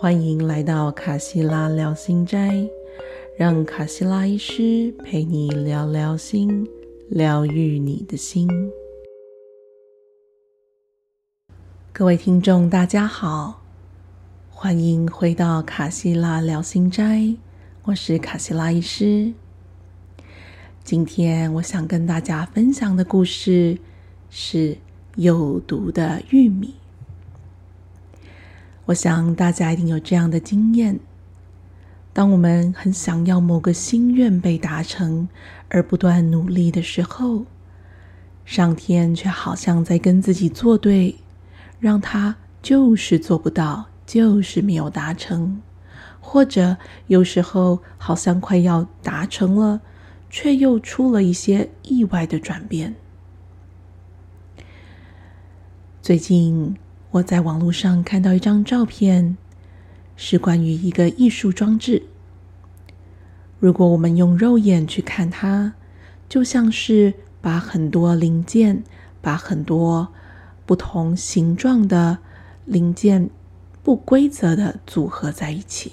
[0.00, 2.70] 欢迎来到卡西拉聊心斋，
[3.36, 6.64] 让卡西拉医师陪你聊聊心，
[7.08, 8.48] 疗愈你的心。
[11.92, 13.60] 各位听众，大家好，
[14.50, 17.34] 欢迎回到卡西拉聊心斋，
[17.82, 19.32] 我是卡西拉医师。
[20.84, 23.76] 今天我想跟大家分享的故事
[24.30, 24.78] 是
[25.16, 26.77] 有毒的玉米。
[28.88, 30.98] 我想大家一定有这样的经验：
[32.14, 35.28] 当我们很想要某个心愿被达成，
[35.68, 37.44] 而不断努力的时候，
[38.46, 41.16] 上天却好像在跟自己作对，
[41.78, 45.60] 让他就是做不到，就是没有达成；
[46.18, 49.82] 或者有时候好像快要达成了，
[50.30, 52.94] 却又出了一些意外的转变。
[56.00, 56.74] 最近。
[57.10, 59.38] 我在网络上看到一张照片，
[60.14, 62.02] 是关于一个艺术装置。
[63.58, 65.72] 如果我们用肉眼去看它，
[66.28, 68.84] 就像是把很多零件、
[69.22, 70.08] 把很多
[70.66, 72.18] 不同形状的
[72.66, 73.30] 零件
[73.82, 75.92] 不规则的组合在一起。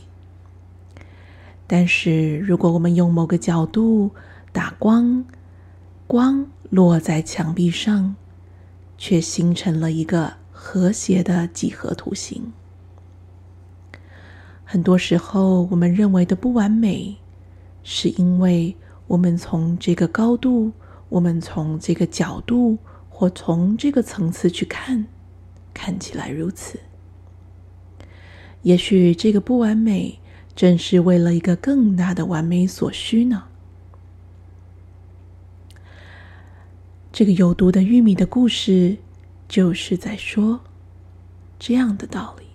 [1.66, 4.12] 但是，如果我们用某个角度
[4.52, 5.24] 打光，
[6.08, 8.18] 光落在墙壁上，
[8.98, 10.34] 却形成了一个。
[10.58, 12.54] 和谐的几何图形。
[14.64, 17.18] 很多时候，我们认为的不完美，
[17.84, 20.72] 是因为我们从这个高度、
[21.10, 22.78] 我们从这个角度
[23.10, 25.06] 或从这个层次去看，
[25.74, 26.80] 看起来如此。
[28.64, 30.20] 也许这个不完美，
[30.56, 33.44] 正是为了一个更大的完美所需呢。
[37.12, 38.98] 这个有毒的玉米的故事。
[39.48, 40.62] 就是在说
[41.58, 42.46] 这样的道理。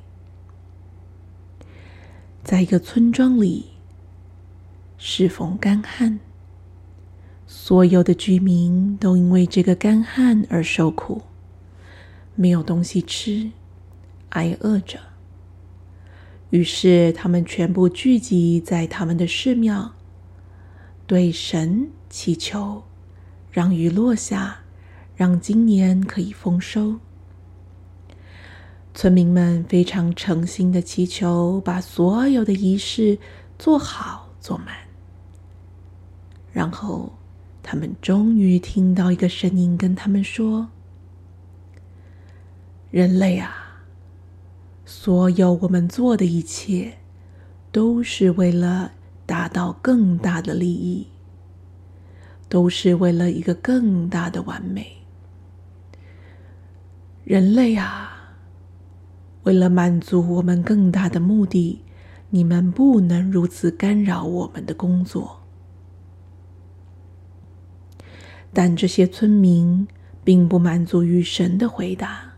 [2.43, 3.67] 在一个村庄里，
[4.99, 6.19] 适逢干旱，
[7.47, 11.23] 所有的居民都因为这个干旱而受苦，
[12.35, 13.51] 没有东西吃，
[14.31, 14.99] 挨饿着。
[16.51, 19.95] 于是，他们全部聚集在他们的寺庙，
[21.07, 22.83] 对神祈求，
[23.53, 24.61] 让雨落下。
[25.21, 26.99] 让今年可以丰收。
[28.95, 33.19] 村民们非常诚心的祈求，把所有的仪式
[33.59, 34.75] 做好做满。
[36.55, 37.13] 然后，
[37.63, 40.71] 他们终于听到一个声音跟他们说
[42.91, 43.85] ：“人类啊，
[44.87, 46.95] 所有我们做的一切，
[47.71, 48.93] 都是为了
[49.27, 51.09] 达到更大的利益，
[52.49, 54.97] 都是为了一个更大的完美。”
[57.31, 58.35] 人类啊，
[59.45, 61.81] 为了满足我们更大的目的，
[62.31, 65.39] 你们不能如此干扰我们的工作。
[68.53, 69.87] 但这些村民
[70.25, 72.33] 并不满足于神的回答，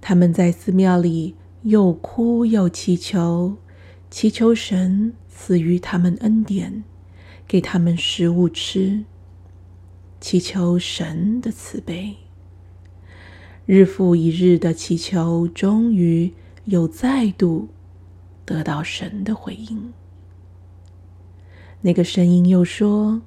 [0.00, 3.56] 他们在寺庙里又哭又祈求，
[4.08, 6.84] 祈求神赐予他们恩典，
[7.48, 9.02] 给他们食物吃，
[10.20, 12.29] 祈求神的慈悲。
[13.72, 17.68] 日复一日的祈求，终于又再度
[18.44, 19.92] 得到神的回应。
[21.82, 23.22] 那个声音又说：“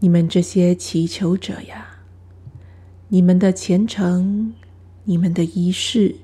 [0.00, 2.02] 你们这些祈求者呀，
[3.08, 4.52] 你们的虔诚、
[5.04, 6.16] 你们的仪式、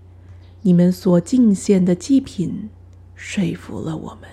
[0.60, 2.68] 你们所敬献的祭品，
[3.14, 4.28] 说服了我们。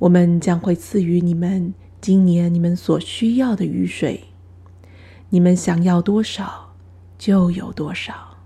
[0.00, 4.24] 我们将会赐予你们今年你们所需要的雨水。”
[5.32, 6.74] 你们想要多少，
[7.16, 8.36] 就有多少。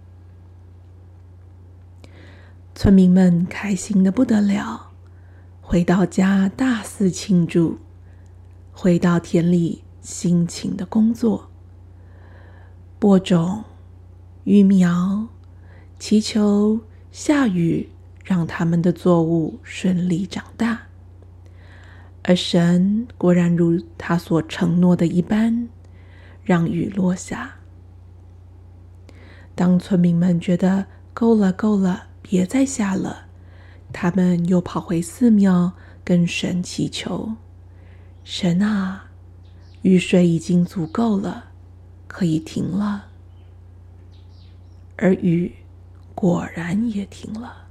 [2.75, 4.91] 村民们开心的不得了，
[5.63, 7.79] 回到家大肆庆祝，
[8.71, 11.49] 回到田里辛勤的工作，
[12.99, 13.65] 播种、
[14.45, 15.29] 育苗，
[15.99, 16.81] 祈求
[17.11, 17.89] 下雨，
[18.23, 20.83] 让他们的作物顺利长大。
[22.25, 25.71] 而神果然如他所承诺的一般。
[26.45, 27.57] 让雨落下。
[29.55, 33.27] 当村民们觉得够了，够了，别再下了，
[33.93, 35.73] 他们又跑回寺庙
[36.05, 37.35] 跟神祈求
[38.25, 39.11] ：“神啊，
[39.83, 41.53] 雨水已经足够了，
[42.07, 43.07] 可以停了。”
[44.99, 45.55] 而雨
[46.15, 47.69] 果然也停了。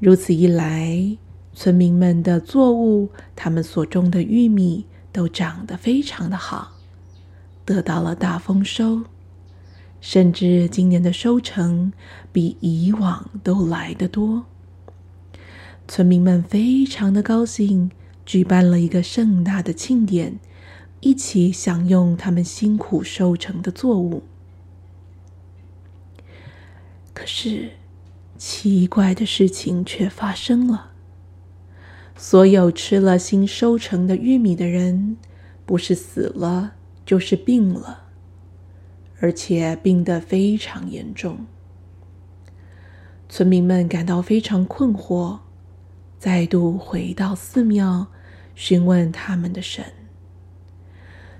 [0.00, 1.18] 如此一来，
[1.52, 6.77] 村民们的作物，他们所种的玉米，都长得非常的好。
[7.68, 9.02] 得到了大丰收，
[10.00, 11.92] 甚至今年的收成
[12.32, 14.46] 比以往都来得多。
[15.86, 17.90] 村民们非常的高兴，
[18.24, 20.38] 举办了一个盛大的庆典，
[21.00, 24.22] 一起享用他们辛苦收成的作物。
[27.12, 27.72] 可是，
[28.38, 30.92] 奇怪的事情却发生了。
[32.16, 35.18] 所有吃了新收成的玉米的人，
[35.66, 36.76] 不是死了，
[37.08, 38.02] 就是病了，
[39.18, 41.46] 而且病得非常严重。
[43.30, 45.38] 村民们感到非常困惑，
[46.18, 48.08] 再度回到寺庙
[48.54, 49.82] 询问他们的神。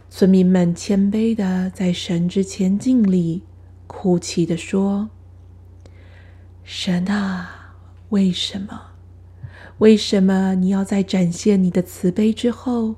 [0.09, 3.43] 村民们谦卑的在神之前敬礼，
[3.87, 5.11] 哭泣的说
[6.65, 7.75] ：“神啊，
[8.09, 8.93] 为什么？”
[9.77, 12.95] 为什么你要在展现你的慈悲之后，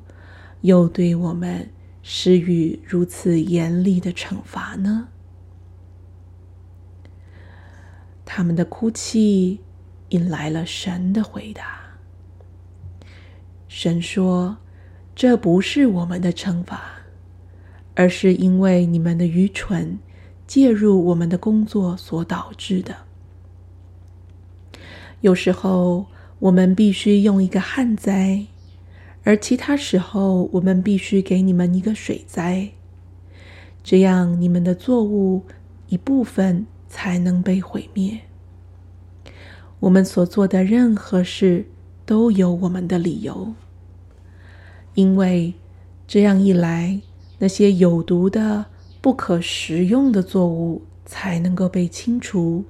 [0.61, 1.69] 又对我们
[2.13, 5.07] 施予如此严厉的惩罚呢？
[8.25, 9.61] 他们的哭泣
[10.09, 11.81] 引来了神的回答。
[13.69, 14.57] 神说
[15.15, 16.83] ：“这不是我们的惩罚，
[17.95, 20.01] 而是因为你们的愚蠢
[20.49, 22.97] 介入我们的工作所导致的。
[25.21, 26.09] 有时候。”
[26.41, 28.47] 我们必须用一个旱灾，
[29.23, 32.71] 而其他时候我们必须给你们一个水灾，
[33.85, 35.43] 这样你们的作物
[35.89, 38.21] 一部分才能被毁灭。
[39.81, 41.67] 我们所做的任何事
[42.07, 43.53] 都有我们的理由，
[44.95, 45.55] 因为
[46.07, 47.01] 这样一来，
[47.39, 48.67] 那些有毒的、
[49.01, 52.65] 不可食用的作物才能够被清除，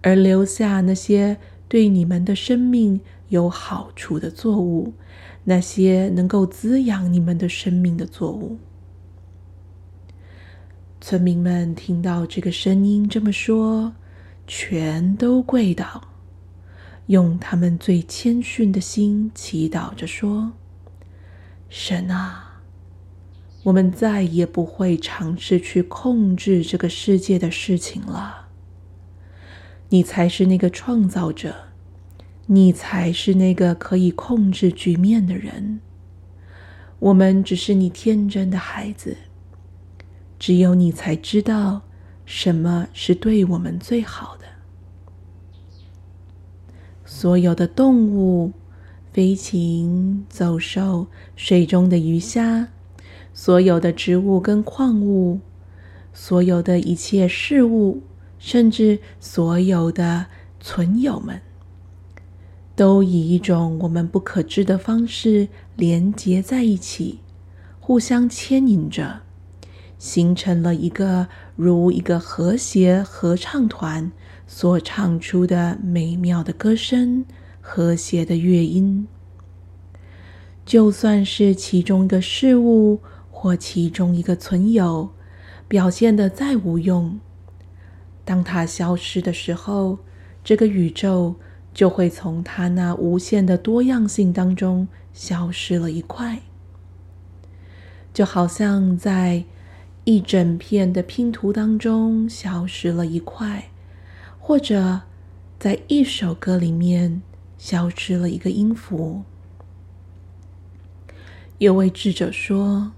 [0.00, 1.36] 而留下那些。
[1.70, 4.92] 对你们的生命有好处的作物，
[5.44, 8.58] 那些能够滋养你们的生命的作物。
[11.00, 13.92] 村民们听到这个声音这么说，
[14.48, 16.08] 全都跪倒，
[17.06, 20.50] 用他们最谦逊的心祈祷着说
[21.70, 22.62] ：“神啊，
[23.62, 28.48] 我们再也不会尝试去控制这个世界的事情了。”
[29.90, 31.54] 你才是那个创造者，
[32.46, 35.80] 你才是那个可以控制局面的人。
[37.00, 39.16] 我们只是你天真的孩子，
[40.38, 41.82] 只有你才知道
[42.24, 44.44] 什么是对我们最好的。
[47.04, 48.52] 所有的动物、
[49.12, 52.68] 飞禽走兽、水中的鱼虾，
[53.34, 55.40] 所有的植物跟矿物，
[56.12, 58.02] 所有的一切事物。
[58.40, 60.26] 甚至所有的
[60.58, 61.42] 存友们，
[62.74, 67.20] 都以一种我们不可知的方式连结在一起，
[67.78, 69.20] 互相牵引着，
[69.98, 74.10] 形成了一个如一个和谐合唱团
[74.46, 77.26] 所唱出的美妙的歌声、
[77.60, 79.06] 和谐的乐音。
[80.64, 83.00] 就算是其中一个事物
[83.30, 85.10] 或其中一个存有
[85.68, 87.20] 表现的再无用。
[88.24, 89.98] 当它消失的时候，
[90.44, 91.36] 这个宇宙
[91.74, 96.40] 就会从它那无限的多样性当中消失了一块，
[98.12, 99.44] 就好像在
[100.04, 103.70] 一整片的拼图当中消失了一块，
[104.38, 105.02] 或者
[105.58, 107.22] 在一首歌里面
[107.58, 109.22] 消失了一个音符。
[111.58, 112.92] 有位智者说：“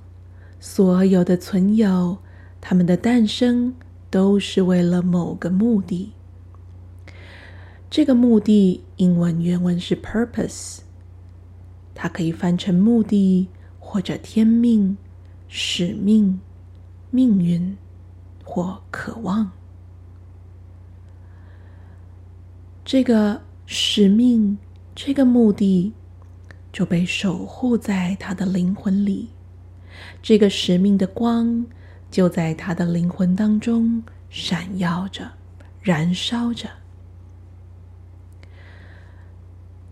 [0.61, 2.19] 所有的存有，
[2.61, 3.75] 它们的诞生。”
[4.13, 6.13] 都是为了某个目的。
[7.89, 10.81] 这个目的英文原文是 purpose，
[11.95, 14.95] 它可以翻成目的或者天命、
[15.49, 16.39] 使命、
[17.11, 17.75] 命运
[18.45, 19.51] 或渴望。
[22.85, 24.59] 这个使命、
[24.95, 25.91] 这个目的
[26.71, 29.31] 就被守护在他的灵魂里。
[30.21, 31.65] 这个使命的光。
[32.13, 35.33] 就在他的灵魂当中闪耀着，
[35.81, 36.69] 燃烧着。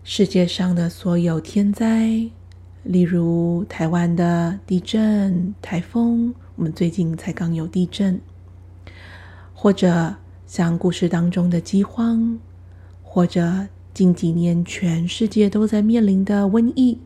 [0.03, 2.29] 世界上的所有天灾，
[2.83, 8.21] 例如台湾的地震、台风，我们最近才刚有地震，
[9.55, 12.37] 或者像故事当中的饥荒，
[13.01, 16.99] 或者近几年全世界都在面临的瘟疫，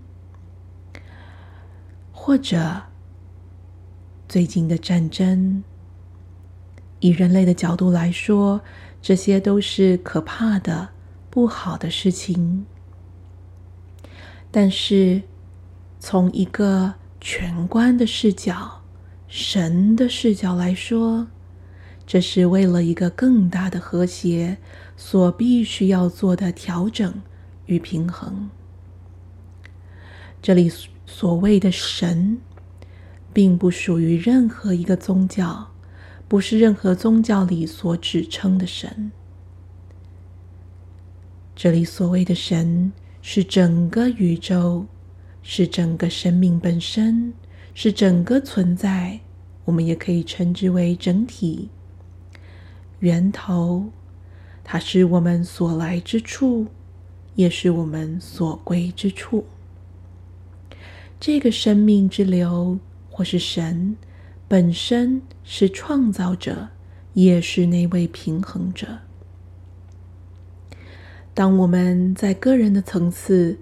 [2.11, 2.83] 或者。
[4.35, 5.63] 最近的战争，
[6.99, 8.59] 以人类的角度来说，
[9.01, 10.89] 这些都是可怕的、
[11.29, 12.65] 不好的事情。
[14.51, 15.21] 但是，
[16.01, 18.81] 从一个全观的视角、
[19.29, 21.27] 神的视角来说，
[22.05, 24.57] 这是为了一个更大的和谐
[24.97, 27.21] 所必须要做的调整
[27.67, 28.49] 与平衡。
[30.41, 30.69] 这里
[31.05, 32.37] 所谓的神，
[33.35, 35.67] 并不属于任何一个宗教，
[36.25, 39.11] 不是任何宗教里所指称的神。
[41.53, 44.85] 这里所谓的神，是整个宇宙，
[45.43, 47.33] 是整个生命本身，
[47.73, 49.19] 是整个存在。
[49.65, 51.67] 我们也可以称之为整体。
[52.99, 53.87] 源头，
[54.63, 56.67] 它是我们所来之处，
[57.35, 59.43] 也是我们所归之处。
[61.19, 62.79] 这个生命之流，
[63.15, 63.95] 或是神
[64.45, 66.67] 本身，是创造者，
[67.13, 68.99] 也是那位平衡者。
[71.33, 73.57] 当我们在个人的层次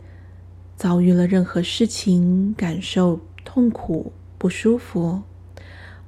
[0.75, 5.21] 遭遇了任何事情，感受痛苦、不舒服，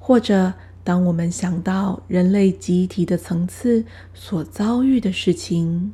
[0.00, 5.92] 或者当我们想到人类集体的层次所遭遇的事情，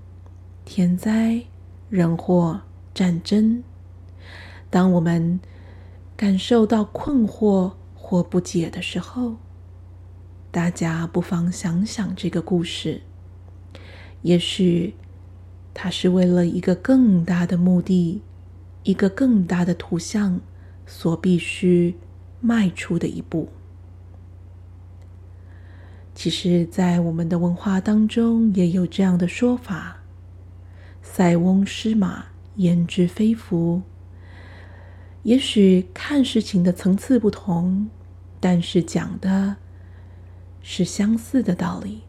[0.65, 1.43] 天灾、
[1.91, 2.63] 人祸、
[2.95, 3.63] 战争，
[4.71, 5.39] 当我们
[6.23, 9.39] 感受到困惑或不解的时候，
[10.53, 13.03] 大家不妨想想这个故事，
[14.21, 14.95] 也许
[15.75, 18.23] 它是为了一个更大的目的、
[18.85, 20.41] 一个更大的图像
[20.87, 21.97] 所必须
[22.41, 23.49] 迈出的一步。
[26.15, 29.97] 其实，在我们的文化当中，也有这样的说法
[31.03, 32.27] ：“塞翁失马，
[32.59, 33.83] 焉知非福。”
[35.23, 37.89] 也许看事情的层次不同，
[38.41, 39.57] 但是讲的
[40.63, 42.03] 是相似的道理。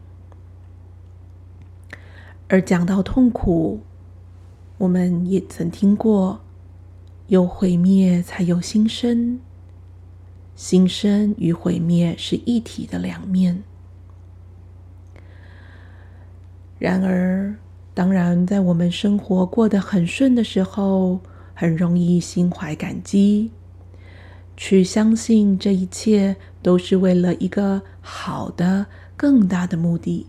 [2.48, 3.80] 而讲到痛苦，
[4.78, 6.40] 我们也曾听过
[7.28, 9.40] ：“有毁灭，才有新生。”
[10.56, 13.62] 新生与毁灭是一体的两面。
[16.78, 17.56] 然而，
[17.94, 21.20] 当然，在我们生活过得很顺的时候，
[21.54, 23.50] 很容易心怀感激，
[24.56, 30.26] 去相信这一切都是为了一个好的、更大的目的。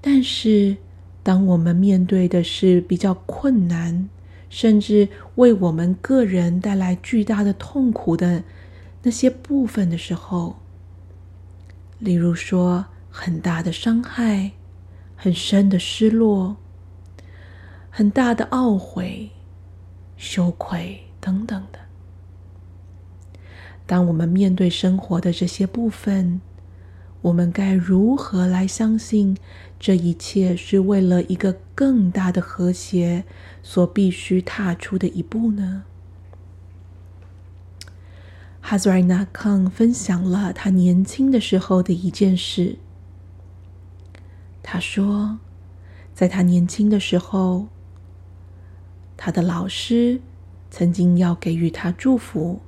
[0.00, 0.78] 但是，
[1.22, 4.08] 当我们面对的是比较困难，
[4.48, 8.42] 甚至为我们个人带来巨大的痛苦的
[9.02, 10.56] 那些部分的时候，
[11.98, 14.52] 例如说很大的伤害。
[15.20, 16.58] 很深的失落，
[17.90, 19.32] 很大的懊悔、
[20.18, 21.78] 羞愧等等的。
[23.86, 26.42] 当我们面对生活的这些部分，
[27.22, 29.38] 我们该如何来相信
[29.80, 33.24] 这一切是为了一个更大的和谐
[33.62, 35.84] 所必须踏出的一步呢？
[38.60, 42.76] 哈兹瑞纳康分享了他年轻的时候的一件事。
[44.62, 45.38] 他说，
[46.12, 47.68] 在他年轻的时候，
[49.18, 50.22] 他的老师
[50.70, 52.60] 曾经要给予他祝福。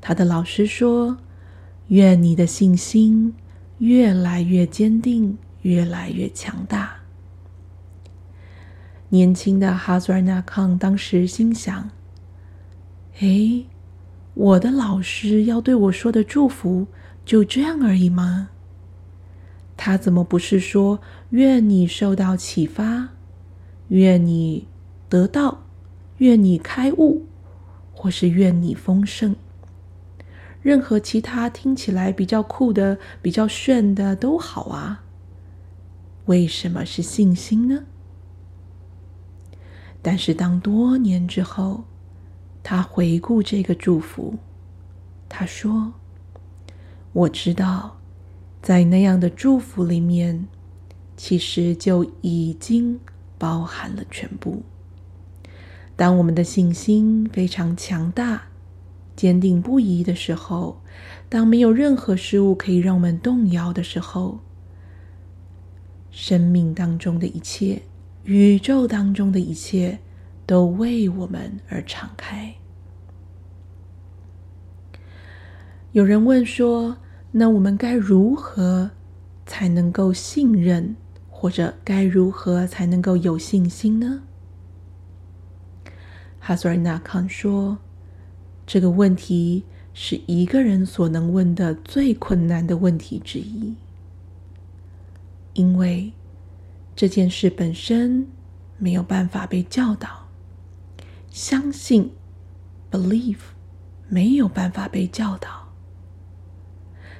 [0.00, 1.18] 他的老师说
[1.88, 3.34] ：“愿你的信心
[3.78, 6.98] 越来越坚定，越来越强大。”
[9.10, 11.90] 年轻的哈兹尔纳康当时心想
[13.18, 13.64] ：“哎，
[14.34, 16.86] 我的老师要对我说的祝福
[17.24, 18.50] 就这样而已吗？”
[19.76, 23.08] 他怎么不是说愿你受到启发，
[23.88, 24.66] 愿你
[25.08, 25.62] 得到，
[26.18, 27.26] 愿你开悟，
[27.92, 29.36] 或是愿你丰盛？
[30.62, 35.04] 任何其他听起来比较酷的、比较炫的都好啊。
[36.26, 37.84] 为什么是信心呢？
[40.02, 41.84] 但是当多年之后，
[42.62, 44.34] 他回顾这个祝福，
[45.28, 45.92] 他说
[47.12, 47.92] ：“我知道。”
[48.62, 50.48] 在那样的祝福里面，
[51.16, 52.98] 其实就已经
[53.38, 54.60] 包含了全部。
[55.96, 58.42] 当我们的信心非常强大、
[59.16, 60.80] 坚定不移的时候，
[61.28, 64.38] 当没有任何事物可以让我们动摇的时候，
[66.10, 67.82] 生命当中的一切、
[68.24, 69.98] 宇宙当中的一切，
[70.46, 72.54] 都为我们而敞开。
[75.92, 76.98] 有人问说。
[77.38, 78.92] 那我们该如何
[79.44, 80.96] 才能够信任，
[81.28, 84.22] 或者该如何才能够有信心呢？
[86.46, 87.76] 哈索尔纳康说
[88.68, 93.74] ：“这个问题是一个人所能问的最困难的问题之一，
[95.54, 96.12] 因为
[96.94, 98.28] 这件事本身
[98.78, 100.28] 没有办法被教导，
[101.30, 102.12] 相信
[102.92, 103.38] （believe）
[104.08, 105.66] 没有办法被教导。”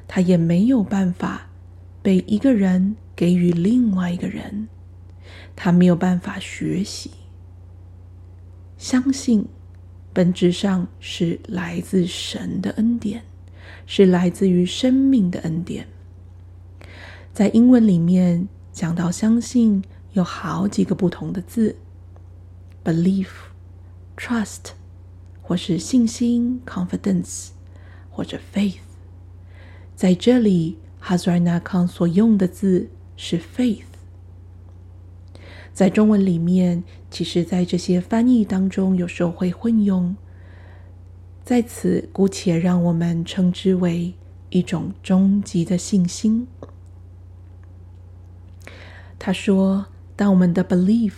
[0.06, 1.48] 它也没有办法
[2.00, 4.68] 被一个人给予另外一个人，
[5.56, 7.10] 它没有办法学习。
[8.78, 9.46] 相信
[10.12, 13.22] 本质上是来自神的恩典，
[13.86, 15.86] 是来自于生命的恩典。
[17.32, 21.76] 在英文里面讲到相信，有好几个不同的字
[22.84, 23.28] ：belief、
[24.16, 24.72] trust，
[25.42, 27.48] 或是信心 （confidence），
[28.10, 28.76] 或者 faith。
[29.94, 33.84] 在这里，哈苏尔纳康所用的字是 faith。
[35.76, 40.16] 在中文里面，其实，在这些翻译当中，有时候会混用。
[41.44, 44.14] 在此，姑且让我们称之为
[44.48, 46.48] 一种终极的信心。
[49.18, 49.84] 他说
[50.16, 51.12] ：“当我们的 belief，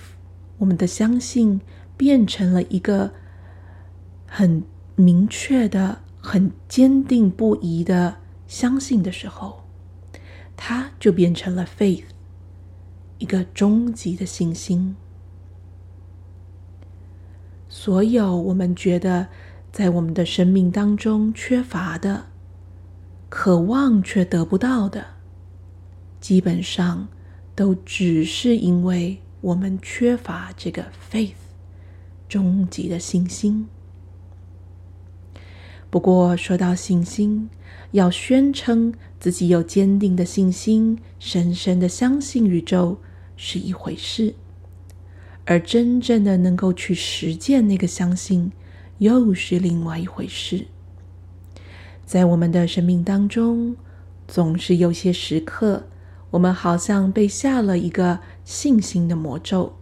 [0.59, 1.61] 我们的相信，
[1.97, 3.13] 变成了一个
[4.27, 4.65] 很
[4.97, 8.17] 明确的、很坚定不移的。”
[8.49, 9.63] 相信的时候，
[10.57, 12.03] 它就变成了 faith，
[13.19, 14.97] 一个终极的信心。
[17.69, 19.29] 所有我们觉得
[19.71, 22.27] 在我们的生命当中缺乏的、
[23.29, 25.05] 渴望却得不到的，
[26.21, 27.09] 基本上
[27.55, 31.33] 都只是因为我们缺乏这个 faith，
[32.29, 33.69] 终极的信心。
[35.91, 37.51] 不过说到信心，
[37.93, 42.99] 要宣称自己有坚定的信心、深深的相信宇宙
[43.39, 44.35] 是一回事，
[45.47, 48.51] 而真正的能够去实践那个相信，
[48.99, 50.67] 又是另外一回事。
[52.05, 53.77] 在我们的生命当中，
[54.27, 55.85] 总是有些时刻，
[56.31, 59.77] 我们好像被下了一个信心的魔咒，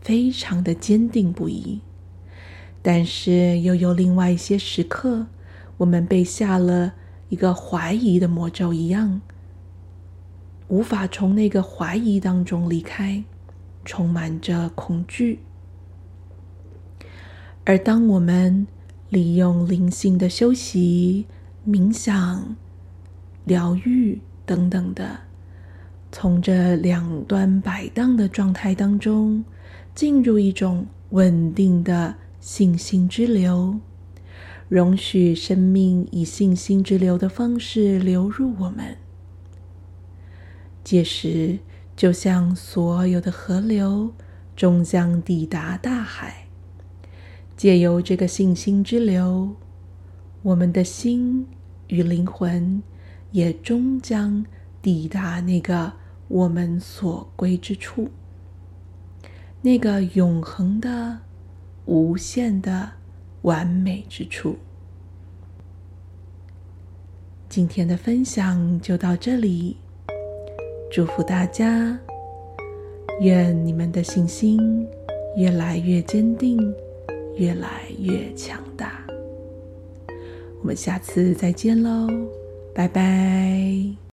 [0.00, 1.80] 非常的坚定不移。
[2.82, 5.26] 但是又有另外一些时刻，
[5.78, 6.94] 我们被下了
[7.30, 9.20] 一个怀疑的魔咒一样，
[10.68, 13.22] 无法从那个怀疑当中离开，
[13.84, 15.40] 充满着恐惧。
[17.64, 18.66] 而当我们
[19.08, 21.26] 利用灵性的休息、
[21.66, 22.56] 冥想、
[23.44, 25.20] 疗愈等等的，
[26.12, 29.44] 从这两端摆荡的状态当中，
[29.94, 32.16] 进入一种稳定的。
[32.38, 33.80] 信心之流，
[34.68, 38.96] 容许生命以信心之流的方式流入我们。
[40.86, 41.58] 届时，
[41.96, 44.14] 就像所有的河流
[44.54, 46.46] 终将抵达大海。
[47.56, 49.56] 借由这个信心之流，
[50.42, 51.48] 我们的心
[51.88, 52.80] 与灵魂
[53.32, 54.46] 也终将
[54.80, 55.94] 抵达那个
[56.28, 58.10] 我们所归之处，
[59.62, 61.18] 那个永恒的。
[61.86, 62.94] 无限的
[63.42, 64.56] 完美之处。
[67.48, 69.76] 今天的分享就到这里，
[70.90, 71.98] 祝福大家，
[73.20, 74.88] 愿你们的信心
[75.36, 76.58] 越来越坚定，
[77.36, 79.04] 越来越强大。
[80.60, 82.08] 我们下次再见喽，
[82.74, 83.96] 拜拜。